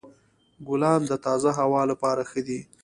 [0.67, 2.59] ګلان د تازه هوا لپاره ښه دي.